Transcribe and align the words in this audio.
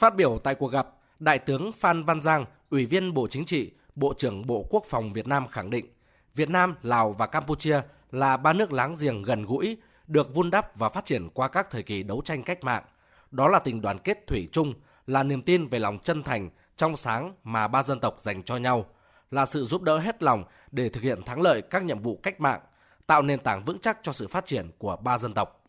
Phát 0.00 0.16
biểu 0.16 0.38
tại 0.44 0.54
cuộc 0.54 0.72
gặp, 0.72 0.88
Đại 1.18 1.38
tướng 1.38 1.72
Phan 1.72 2.04
Văn 2.04 2.20
Giang, 2.20 2.44
Ủy 2.70 2.86
viên 2.86 3.14
Bộ 3.14 3.28
Chính 3.28 3.44
trị, 3.44 3.70
Bộ 3.94 4.14
trưởng 4.18 4.46
Bộ 4.46 4.66
Quốc 4.70 4.84
phòng 4.88 5.12
Việt 5.12 5.26
Nam 5.26 5.48
khẳng 5.48 5.70
định, 5.70 5.86
Việt 6.34 6.50
Nam, 6.50 6.74
Lào 6.82 7.12
và 7.12 7.26
Campuchia 7.26 7.80
là 8.10 8.36
ba 8.36 8.52
nước 8.52 8.72
láng 8.72 8.96
giềng 9.00 9.22
gần 9.22 9.46
gũi, 9.46 9.76
được 10.06 10.34
vun 10.34 10.50
đắp 10.50 10.76
và 10.76 10.88
phát 10.88 11.04
triển 11.04 11.28
qua 11.34 11.48
các 11.48 11.70
thời 11.70 11.82
kỳ 11.82 12.02
đấu 12.02 12.22
tranh 12.24 12.42
cách 12.42 12.64
mạng. 12.64 12.82
Đó 13.30 13.48
là 13.48 13.58
tình 13.58 13.80
đoàn 13.80 13.98
kết 13.98 14.26
thủy 14.26 14.48
chung, 14.52 14.74
là 15.06 15.22
niềm 15.22 15.42
tin 15.42 15.66
về 15.66 15.78
lòng 15.78 15.98
chân 15.98 16.22
thành, 16.22 16.50
trong 16.76 16.96
sáng 16.96 17.34
mà 17.44 17.68
ba 17.68 17.82
dân 17.82 18.00
tộc 18.00 18.16
dành 18.20 18.42
cho 18.42 18.56
nhau, 18.56 18.86
là 19.30 19.46
sự 19.46 19.64
giúp 19.64 19.82
đỡ 19.82 19.98
hết 19.98 20.22
lòng 20.22 20.44
để 20.70 20.88
thực 20.88 21.02
hiện 21.02 21.22
thắng 21.22 21.40
lợi 21.40 21.62
các 21.62 21.84
nhiệm 21.84 22.02
vụ 22.02 22.20
cách 22.22 22.40
mạng, 22.40 22.60
tạo 23.06 23.22
nền 23.22 23.38
tảng 23.38 23.64
vững 23.64 23.78
chắc 23.78 23.98
cho 24.02 24.12
sự 24.12 24.28
phát 24.28 24.46
triển 24.46 24.70
của 24.78 24.96
ba 24.96 25.18
dân 25.18 25.34
tộc. 25.34 25.59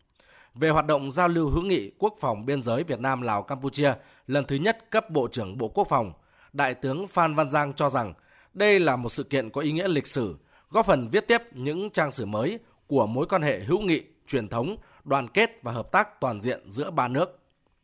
Về 0.54 0.70
hoạt 0.70 0.86
động 0.86 1.12
giao 1.12 1.28
lưu 1.28 1.50
hữu 1.50 1.62
nghị 1.62 1.90
quốc 1.98 2.14
phòng 2.20 2.46
biên 2.46 2.62
giới 2.62 2.84
Việt 2.84 3.00
Nam 3.00 3.22
Lào 3.22 3.42
Campuchia 3.42 3.92
lần 4.26 4.44
thứ 4.44 4.56
nhất 4.56 4.90
cấp 4.90 5.10
Bộ 5.10 5.28
trưởng 5.28 5.58
Bộ 5.58 5.68
Quốc 5.68 5.88
phòng, 5.88 6.12
Đại 6.52 6.74
tướng 6.74 7.06
Phan 7.06 7.34
Văn 7.34 7.50
Giang 7.50 7.72
cho 7.72 7.90
rằng 7.90 8.14
đây 8.54 8.80
là 8.80 8.96
một 8.96 9.12
sự 9.12 9.22
kiện 9.22 9.50
có 9.50 9.60
ý 9.60 9.72
nghĩa 9.72 9.88
lịch 9.88 10.06
sử, 10.06 10.36
góp 10.70 10.86
phần 10.86 11.08
viết 11.08 11.28
tiếp 11.28 11.42
những 11.52 11.90
trang 11.90 12.10
sử 12.10 12.26
mới 12.26 12.58
của 12.86 13.06
mối 13.06 13.26
quan 13.26 13.42
hệ 13.42 13.60
hữu 13.60 13.80
nghị, 13.80 14.02
truyền 14.26 14.48
thống, 14.48 14.76
đoàn 15.04 15.28
kết 15.28 15.50
và 15.62 15.72
hợp 15.72 15.92
tác 15.92 16.20
toàn 16.20 16.40
diện 16.40 16.70
giữa 16.70 16.90
ba 16.90 17.08
nước. 17.08 17.38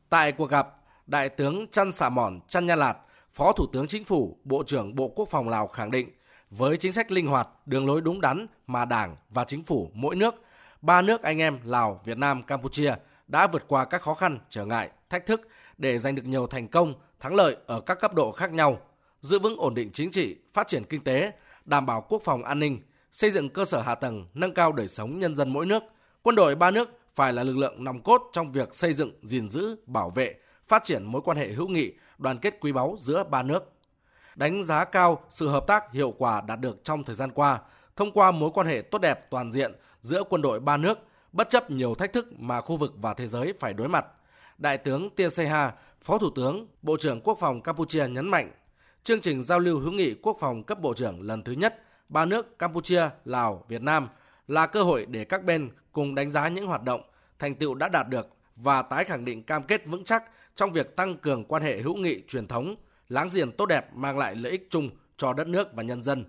Tại 0.08 0.32
cuộc 0.32 0.50
gặp, 0.50 0.74
Đại 1.06 1.28
tướng 1.28 1.66
Chăn 1.70 1.92
Sạ 1.92 2.08
Mòn 2.08 2.40
Chăn 2.48 2.66
Nha 2.66 2.76
Lạt, 2.76 2.96
Phó 3.32 3.52
Thủ 3.52 3.66
tướng 3.72 3.86
Chính 3.86 4.04
phủ, 4.04 4.38
Bộ 4.44 4.62
trưởng 4.62 4.94
Bộ 4.94 5.08
Quốc 5.08 5.28
phòng 5.28 5.48
Lào 5.48 5.66
khẳng 5.66 5.90
định, 5.90 6.08
với 6.50 6.76
chính 6.76 6.92
sách 6.92 7.12
linh 7.12 7.26
hoạt, 7.26 7.48
đường 7.66 7.86
lối 7.86 8.00
đúng 8.00 8.20
đắn 8.20 8.46
mà 8.66 8.84
Đảng 8.84 9.16
và 9.30 9.44
Chính 9.44 9.64
phủ 9.64 9.90
mỗi 9.94 10.16
nước, 10.16 10.34
ba 10.80 11.02
nước 11.02 11.22
anh 11.22 11.38
em 11.38 11.58
Lào, 11.64 12.00
Việt 12.04 12.18
Nam, 12.18 12.42
Campuchia 12.42 12.94
đã 13.28 13.46
vượt 13.46 13.64
qua 13.68 13.84
các 13.84 14.02
khó 14.02 14.14
khăn, 14.14 14.38
trở 14.50 14.64
ngại, 14.64 14.90
thách 15.10 15.26
thức 15.26 15.48
để 15.78 15.98
giành 15.98 16.14
được 16.14 16.24
nhiều 16.24 16.46
thành 16.46 16.68
công, 16.68 16.94
thắng 17.20 17.34
lợi 17.34 17.56
ở 17.66 17.80
các 17.80 18.00
cấp 18.00 18.14
độ 18.14 18.32
khác 18.32 18.52
nhau, 18.52 18.78
giữ 19.20 19.38
vững 19.38 19.56
ổn 19.58 19.74
định 19.74 19.90
chính 19.92 20.10
trị, 20.10 20.36
phát 20.54 20.68
triển 20.68 20.84
kinh 20.84 21.04
tế, 21.04 21.32
đảm 21.64 21.86
bảo 21.86 22.06
quốc 22.08 22.22
phòng 22.24 22.44
an 22.44 22.58
ninh, 22.58 22.80
xây 23.12 23.30
dựng 23.30 23.48
cơ 23.48 23.64
sở 23.64 23.80
hạ 23.80 23.94
tầng, 23.94 24.26
nâng 24.34 24.54
cao 24.54 24.72
đời 24.72 24.88
sống 24.88 25.18
nhân 25.18 25.34
dân 25.34 25.52
mỗi 25.52 25.66
nước. 25.66 25.82
Quân 26.22 26.36
đội 26.36 26.54
ba 26.54 26.70
nước 26.70 26.90
phải 27.14 27.32
là 27.32 27.42
lực 27.42 27.56
lượng 27.56 27.84
nòng 27.84 28.02
cốt 28.02 28.22
trong 28.32 28.52
việc 28.52 28.74
xây 28.74 28.92
dựng, 28.92 29.12
gìn 29.22 29.50
giữ, 29.50 29.76
bảo 29.86 30.10
vệ, 30.10 30.34
phát 30.68 30.84
triển 30.84 31.04
mối 31.04 31.22
quan 31.24 31.36
hệ 31.36 31.48
hữu 31.48 31.68
nghị, 31.68 31.92
đoàn 32.18 32.38
kết 32.38 32.54
quý 32.60 32.72
báu 32.72 32.96
giữa 32.98 33.24
ba 33.24 33.42
nước. 33.42 33.72
Đánh 34.34 34.64
giá 34.64 34.84
cao 34.84 35.24
sự 35.30 35.48
hợp 35.48 35.66
tác 35.66 35.92
hiệu 35.92 36.14
quả 36.18 36.40
đạt 36.40 36.60
được 36.60 36.84
trong 36.84 37.04
thời 37.04 37.16
gian 37.16 37.30
qua 37.30 37.60
thông 37.98 38.12
qua 38.12 38.30
mối 38.30 38.50
quan 38.54 38.66
hệ 38.66 38.82
tốt 38.82 38.98
đẹp 38.98 39.30
toàn 39.30 39.52
diện 39.52 39.72
giữa 40.00 40.22
quân 40.30 40.42
đội 40.42 40.60
ba 40.60 40.76
nước, 40.76 40.98
bất 41.32 41.50
chấp 41.50 41.70
nhiều 41.70 41.94
thách 41.94 42.12
thức 42.12 42.26
mà 42.38 42.60
khu 42.60 42.76
vực 42.76 42.92
và 42.96 43.14
thế 43.14 43.26
giới 43.26 43.54
phải 43.60 43.72
đối 43.72 43.88
mặt. 43.88 44.06
Đại 44.58 44.78
tướng 44.78 45.10
Tia 45.10 45.30
Seha, 45.30 45.72
Phó 46.02 46.18
Thủ 46.18 46.30
tướng, 46.34 46.66
Bộ 46.82 46.96
trưởng 46.96 47.20
Quốc 47.20 47.38
phòng 47.40 47.60
Campuchia 47.60 48.08
nhấn 48.08 48.28
mạnh, 48.28 48.50
chương 49.04 49.20
trình 49.20 49.42
giao 49.42 49.58
lưu 49.58 49.80
hữu 49.80 49.92
nghị 49.92 50.14
quốc 50.14 50.36
phòng 50.40 50.62
cấp 50.62 50.80
bộ 50.80 50.94
trưởng 50.94 51.22
lần 51.22 51.42
thứ 51.42 51.52
nhất 51.52 51.82
ba 52.08 52.24
nước 52.24 52.58
Campuchia, 52.58 53.08
Lào, 53.24 53.64
Việt 53.68 53.82
Nam 53.82 54.08
là 54.48 54.66
cơ 54.66 54.82
hội 54.82 55.06
để 55.06 55.24
các 55.24 55.44
bên 55.44 55.70
cùng 55.92 56.14
đánh 56.14 56.30
giá 56.30 56.48
những 56.48 56.66
hoạt 56.66 56.82
động, 56.82 57.00
thành 57.38 57.54
tựu 57.54 57.74
đã 57.74 57.88
đạt 57.88 58.08
được 58.08 58.28
và 58.56 58.82
tái 58.82 59.04
khẳng 59.04 59.24
định 59.24 59.42
cam 59.42 59.62
kết 59.62 59.86
vững 59.86 60.04
chắc 60.04 60.24
trong 60.56 60.72
việc 60.72 60.96
tăng 60.96 61.16
cường 61.16 61.44
quan 61.44 61.62
hệ 61.62 61.80
hữu 61.80 61.96
nghị 61.96 62.22
truyền 62.28 62.48
thống, 62.48 62.74
láng 63.08 63.28
giềng 63.34 63.52
tốt 63.52 63.66
đẹp 63.66 63.94
mang 63.94 64.18
lại 64.18 64.34
lợi 64.34 64.52
ích 64.52 64.66
chung 64.70 64.90
cho 65.16 65.32
đất 65.32 65.48
nước 65.48 65.74
và 65.74 65.82
nhân 65.82 66.02
dân. 66.02 66.24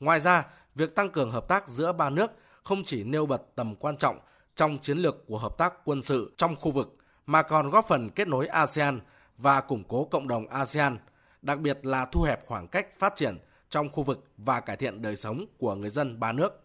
Ngoài 0.00 0.20
ra, 0.20 0.46
việc 0.80 0.94
tăng 0.94 1.10
cường 1.10 1.30
hợp 1.30 1.48
tác 1.48 1.68
giữa 1.68 1.92
ba 1.92 2.10
nước 2.10 2.30
không 2.62 2.84
chỉ 2.84 3.04
nêu 3.04 3.26
bật 3.26 3.42
tầm 3.54 3.76
quan 3.76 3.96
trọng 3.96 4.18
trong 4.56 4.78
chiến 4.78 4.98
lược 4.98 5.26
của 5.26 5.38
hợp 5.38 5.58
tác 5.58 5.74
quân 5.84 6.02
sự 6.02 6.34
trong 6.36 6.56
khu 6.56 6.70
vực 6.70 6.96
mà 7.26 7.42
còn 7.42 7.70
góp 7.70 7.88
phần 7.88 8.10
kết 8.10 8.28
nối 8.28 8.46
ASEAN 8.46 9.00
và 9.38 9.60
củng 9.60 9.84
cố 9.84 10.04
cộng 10.04 10.28
đồng 10.28 10.48
ASEAN, 10.48 10.98
đặc 11.42 11.60
biệt 11.60 11.86
là 11.86 12.04
thu 12.04 12.22
hẹp 12.22 12.46
khoảng 12.46 12.68
cách 12.68 12.86
phát 12.98 13.16
triển 13.16 13.38
trong 13.70 13.88
khu 13.88 14.02
vực 14.02 14.24
và 14.36 14.60
cải 14.60 14.76
thiện 14.76 15.02
đời 15.02 15.16
sống 15.16 15.46
của 15.58 15.74
người 15.74 15.90
dân 15.90 16.20
ba 16.20 16.32
nước. 16.32 16.62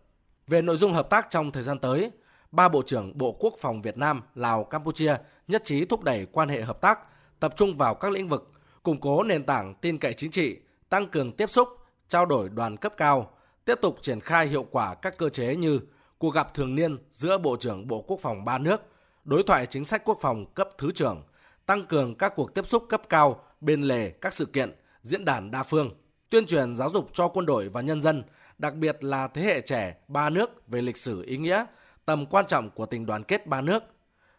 Về 0.47 0.61
nội 0.61 0.77
dung 0.77 0.93
hợp 0.93 1.09
tác 1.09 1.27
trong 1.29 1.51
thời 1.51 1.63
gian 1.63 1.79
tới, 1.79 2.11
ba 2.51 2.69
Bộ 2.69 2.81
trưởng 2.81 3.17
Bộ 3.17 3.37
Quốc 3.39 3.53
phòng 3.59 3.81
Việt 3.81 3.97
Nam, 3.97 4.21
Lào, 4.35 4.63
Campuchia 4.63 5.15
nhất 5.47 5.61
trí 5.65 5.85
thúc 5.85 6.03
đẩy 6.03 6.25
quan 6.25 6.49
hệ 6.49 6.61
hợp 6.61 6.81
tác, 6.81 6.99
tập 7.39 7.53
trung 7.57 7.77
vào 7.77 7.95
các 7.95 8.11
lĩnh 8.11 8.29
vực, 8.29 8.51
củng 8.83 9.01
cố 9.01 9.23
nền 9.23 9.45
tảng 9.45 9.73
tin 9.81 9.97
cậy 9.97 10.13
chính 10.13 10.31
trị, 10.31 10.59
tăng 10.89 11.09
cường 11.09 11.31
tiếp 11.31 11.49
xúc, 11.49 11.69
trao 12.09 12.25
đổi 12.25 12.49
đoàn 12.49 12.77
cấp 12.77 12.93
cao, 12.97 13.34
tiếp 13.65 13.79
tục 13.81 13.97
triển 14.01 14.19
khai 14.19 14.47
hiệu 14.47 14.65
quả 14.71 14.95
các 14.95 15.17
cơ 15.17 15.29
chế 15.29 15.55
như 15.55 15.79
cuộc 16.17 16.29
gặp 16.29 16.53
thường 16.53 16.75
niên 16.75 16.97
giữa 17.11 17.37
Bộ 17.37 17.57
trưởng 17.59 17.87
Bộ 17.87 18.01
Quốc 18.01 18.19
phòng 18.21 18.45
ba 18.45 18.57
nước, 18.57 18.81
đối 19.23 19.43
thoại 19.43 19.65
chính 19.65 19.85
sách 19.85 20.01
quốc 20.05 20.17
phòng 20.21 20.45
cấp 20.53 20.69
thứ 20.77 20.91
trưởng, 20.91 21.23
tăng 21.65 21.85
cường 21.85 22.15
các 22.15 22.33
cuộc 22.35 22.53
tiếp 22.53 22.67
xúc 22.67 22.85
cấp 22.89 23.01
cao 23.09 23.43
bên 23.61 23.81
lề 23.81 24.09
các 24.09 24.33
sự 24.33 24.45
kiện, 24.45 24.75
diễn 25.01 25.25
đàn 25.25 25.51
đa 25.51 25.63
phương, 25.63 25.89
tuyên 26.29 26.45
truyền 26.45 26.75
giáo 26.75 26.89
dục 26.89 27.09
cho 27.13 27.27
quân 27.27 27.45
đội 27.45 27.67
và 27.67 27.81
nhân 27.81 28.01
dân, 28.01 28.23
đặc 28.57 28.75
biệt 28.75 29.03
là 29.03 29.27
thế 29.27 29.41
hệ 29.41 29.61
trẻ 29.61 29.97
ba 30.07 30.29
nước 30.29 30.67
về 30.67 30.81
lịch 30.81 30.97
sử 30.97 31.23
ý 31.23 31.37
nghĩa, 31.37 31.65
tầm 32.05 32.25
quan 32.25 32.47
trọng 32.47 32.69
của 32.69 32.85
tình 32.85 33.05
đoàn 33.05 33.23
kết 33.23 33.47
ba 33.47 33.61
nước. 33.61 33.83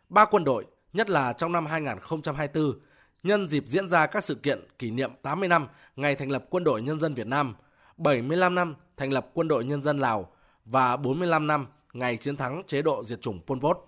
Ba 0.08 0.24
quân 0.24 0.44
đội, 0.44 0.66
nhất 0.92 1.10
là 1.10 1.32
trong 1.32 1.52
năm 1.52 1.66
2024, 1.66 2.80
nhân 3.22 3.48
dịp 3.48 3.64
diễn 3.66 3.88
ra 3.88 4.06
các 4.06 4.24
sự 4.24 4.34
kiện 4.34 4.60
kỷ 4.78 4.90
niệm 4.90 5.10
80 5.22 5.48
năm 5.48 5.68
ngày 5.96 6.14
thành 6.14 6.30
lập 6.30 6.44
Quân 6.50 6.64
đội 6.64 6.82
Nhân 6.82 7.00
dân 7.00 7.14
Việt 7.14 7.26
Nam, 7.26 7.54
75 7.96 8.54
năm 8.54 8.74
thành 8.96 9.12
lập 9.12 9.30
Quân 9.34 9.48
đội 9.48 9.64
Nhân 9.64 9.82
dân 9.82 9.98
Lào 9.98 10.28
và 10.64 10.96
45 10.96 11.46
năm 11.46 11.66
ngày 11.92 12.16
chiến 12.16 12.36
thắng 12.36 12.62
chế 12.66 12.82
độ 12.82 13.04
diệt 13.04 13.20
chủng 13.20 13.40
Pol 13.46 13.58
Pot. 13.58 13.78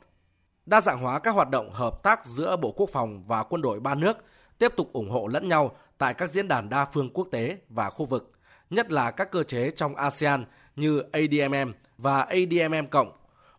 Đa 0.66 0.80
dạng 0.80 1.00
hóa 1.00 1.18
các 1.18 1.30
hoạt 1.30 1.50
động 1.50 1.70
hợp 1.72 2.02
tác 2.02 2.26
giữa 2.26 2.56
Bộ 2.56 2.72
Quốc 2.72 2.90
phòng 2.92 3.22
và 3.26 3.42
quân 3.42 3.62
đội 3.62 3.80
ba 3.80 3.94
nước, 3.94 4.16
tiếp 4.58 4.72
tục 4.76 4.92
ủng 4.92 5.10
hộ 5.10 5.26
lẫn 5.26 5.48
nhau 5.48 5.76
tại 5.98 6.14
các 6.14 6.30
diễn 6.30 6.48
đàn 6.48 6.68
đa 6.68 6.84
phương 6.84 7.10
quốc 7.10 7.28
tế 7.30 7.58
và 7.68 7.90
khu 7.90 8.04
vực, 8.04 8.32
nhất 8.70 8.92
là 8.92 9.10
các 9.10 9.30
cơ 9.30 9.42
chế 9.42 9.70
trong 9.70 9.96
ASEAN 9.96 10.44
như 10.76 11.02
ADMM 11.12 11.72
và 11.98 12.20
ADMM 12.22 12.86
cộng, 12.90 13.12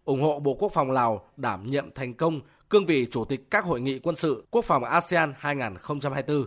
ủng 0.05 0.21
hộ 0.21 0.39
Bộ 0.39 0.53
Quốc 0.53 0.71
phòng 0.73 0.91
Lào 0.91 1.29
đảm 1.37 1.69
nhiệm 1.71 1.91
thành 1.95 2.13
công 2.13 2.41
cương 2.69 2.85
vị 2.85 3.07
chủ 3.11 3.25
tịch 3.25 3.51
các 3.51 3.65
hội 3.65 3.81
nghị 3.81 3.99
quân 3.99 4.15
sự 4.15 4.47
quốc 4.51 4.65
phòng 4.65 4.83
ASEAN 4.83 5.33
2024. 5.37 6.45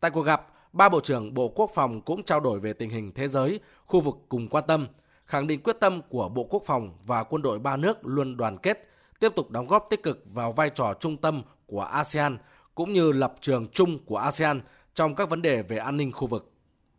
Tại 0.00 0.10
cuộc 0.10 0.22
gặp, 0.22 0.53
ba 0.74 0.88
bộ 0.88 1.00
trưởng 1.00 1.34
Bộ 1.34 1.48
Quốc 1.48 1.70
phòng 1.74 2.00
cũng 2.00 2.22
trao 2.22 2.40
đổi 2.40 2.60
về 2.60 2.72
tình 2.72 2.90
hình 2.90 3.12
thế 3.12 3.28
giới, 3.28 3.60
khu 3.86 4.00
vực 4.00 4.16
cùng 4.28 4.48
quan 4.48 4.64
tâm, 4.66 4.88
khẳng 5.26 5.46
định 5.46 5.62
quyết 5.62 5.76
tâm 5.80 6.02
của 6.08 6.28
Bộ 6.28 6.44
Quốc 6.44 6.62
phòng 6.66 6.98
và 7.04 7.24
quân 7.24 7.42
đội 7.42 7.58
ba 7.58 7.76
nước 7.76 8.06
luôn 8.06 8.36
đoàn 8.36 8.58
kết, 8.58 8.88
tiếp 9.20 9.32
tục 9.36 9.50
đóng 9.50 9.66
góp 9.66 9.86
tích 9.90 10.02
cực 10.02 10.22
vào 10.32 10.52
vai 10.52 10.70
trò 10.70 10.94
trung 11.00 11.16
tâm 11.16 11.42
của 11.66 11.80
ASEAN 11.80 12.38
cũng 12.74 12.92
như 12.92 13.12
lập 13.12 13.34
trường 13.40 13.66
chung 13.72 13.98
của 14.04 14.16
ASEAN 14.16 14.60
trong 14.94 15.14
các 15.14 15.30
vấn 15.30 15.42
đề 15.42 15.62
về 15.62 15.76
an 15.76 15.96
ninh 15.96 16.12
khu 16.12 16.26
vực. 16.26 16.52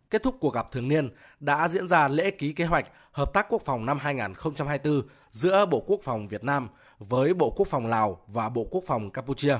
Kết 0.09 0.23
thúc 0.23 0.35
cuộc 0.39 0.53
gặp 0.53 0.71
thường 0.71 0.87
niên 0.87 1.09
đã 1.39 1.67
diễn 1.67 1.87
ra 1.87 2.07
lễ 2.07 2.31
ký 2.31 2.53
kế 2.53 2.65
hoạch 2.65 2.85
hợp 3.11 3.33
tác 3.33 3.45
quốc 3.49 3.61
phòng 3.65 3.85
năm 3.85 3.99
2024 3.99 5.01
giữa 5.31 5.65
Bộ 5.65 5.83
Quốc 5.87 5.99
phòng 6.03 6.27
Việt 6.27 6.43
Nam 6.43 6.69
với 6.99 7.33
Bộ 7.33 7.49
Quốc 7.49 7.67
phòng 7.67 7.87
Lào 7.87 8.21
và 8.27 8.49
Bộ 8.49 8.67
Quốc 8.71 8.83
phòng 8.87 9.11
Campuchia. 9.11 9.57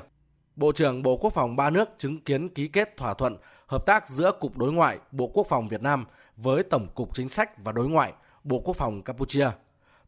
Bộ 0.55 0.71
trưởng 0.71 1.03
Bộ 1.03 1.17
Quốc 1.17 1.33
phòng 1.33 1.55
ba 1.55 1.69
nước 1.69 1.89
chứng 1.97 2.19
kiến 2.19 2.49
ký 2.49 2.67
kết 2.67 2.97
thỏa 2.97 3.13
thuận 3.13 3.38
hợp 3.67 3.85
tác 3.85 4.09
giữa 4.09 4.31
Cục 4.31 4.57
Đối 4.57 4.73
ngoại 4.73 4.99
Bộ 5.11 5.27
Quốc 5.33 5.47
phòng 5.49 5.67
Việt 5.67 5.81
Nam 5.81 6.05
với 6.38 6.63
Tổng 6.63 6.88
cục 6.95 7.16
Chính 7.16 7.29
sách 7.29 7.63
và 7.63 7.71
Đối 7.71 7.88
ngoại 7.89 8.13
Bộ 8.43 8.59
Quốc 8.59 8.73
phòng 8.73 9.01
Campuchia. 9.01 9.49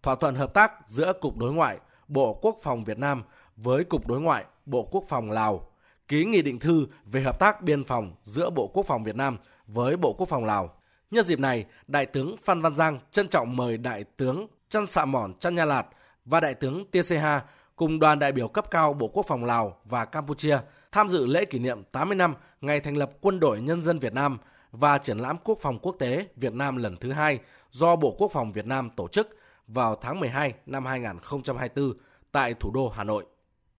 Thỏa 0.04 0.16
thuận 0.16 0.36
hợp 0.36 0.54
tác 0.54 0.72
giữa 0.88 1.14
Cục 1.14 1.38
Đối 1.38 1.54
ngoại 1.54 1.78
Bộ 2.08 2.34
Quốc 2.34 2.58
phòng 2.62 2.84
Việt 2.84 2.98
Nam 2.98 3.24
với 3.56 3.84
Cục 3.84 4.08
Đối 4.08 4.22
ngoại 4.22 4.46
Bộ 4.66 4.84
Quốc 4.92 5.04
phòng 5.08 5.32
Lào. 5.32 5.68
Ký 6.08 6.26
nghị 6.26 6.42
định 6.42 6.60
thư 6.60 6.88
về 7.06 7.22
hợp 7.22 7.40
tác 7.40 7.62
biên 7.62 7.84
phòng 7.84 8.16
giữa 8.24 8.50
Bộ 8.50 8.68
Quốc 8.68 8.86
phòng 8.86 9.04
Việt 9.04 9.16
Nam 9.16 9.38
với 9.68 9.98
Bộ 9.98 10.14
Quốc 10.14 10.30
phòng 10.30 10.46
Lào. 10.46 10.74
Nhân 11.12 11.26
dịp 11.26 11.40
này, 11.40 11.66
Đại 11.88 12.06
tướng 12.06 12.36
Phan 12.38 12.62
Văn 12.62 12.76
Giang 12.76 13.00
trân 13.12 13.28
trọng 13.28 13.56
mời 13.56 13.78
Đại 13.78 14.04
tướng 14.04 14.48
Chăn 14.70 14.88
Sạ 14.88 15.06
Mòn 15.06 15.34
Chăn 15.40 15.56
Nha 15.56 15.66
Lạt 15.66 15.88
và 16.26 16.40
Đại 16.40 16.54
tướng 16.54 16.86
Tia 16.92 17.18
Ha 17.18 17.44
cùng 17.78 18.00
đoàn 18.00 18.20
đại 18.20 18.32
biểu 18.32 18.48
cấp 18.48 18.72
cao 18.72 18.94
Bộ 18.94 19.08
Quốc 19.08 19.26
phòng 19.28 19.46
Lào 19.46 19.78
và 19.86 20.06
Campuchia 20.06 20.58
tham 20.92 21.10
dự 21.10 21.26
lễ 21.26 21.46
kỷ 21.46 21.60
niệm 21.60 21.84
80 21.92 22.16
năm 22.16 22.36
ngày 22.62 22.80
thành 22.80 22.98
lập 22.98 23.12
Quân 23.22 23.40
đội 23.40 23.62
Nhân 23.62 23.82
dân 23.82 24.00
Việt 24.00 24.14
Nam 24.14 24.38
và 24.72 24.98
triển 24.98 25.18
lãm 25.18 25.38
quốc 25.44 25.58
phòng 25.62 25.78
quốc 25.80 25.96
tế 26.00 26.28
Việt 26.36 26.54
Nam 26.54 26.78
lần 26.78 26.98
thứ 26.98 27.12
hai 27.12 27.40
do 27.72 27.96
Bộ 27.96 28.16
Quốc 28.18 28.32
phòng 28.32 28.52
Việt 28.52 28.66
Nam 28.66 28.90
tổ 28.96 29.08
chức 29.08 29.38
vào 29.68 29.96
tháng 29.96 30.20
12 30.20 30.54
năm 30.66 30.86
2024 30.86 31.94
tại 32.32 32.54
thủ 32.54 32.72
đô 32.74 32.90
Hà 32.90 33.04
Nội. 33.04 33.26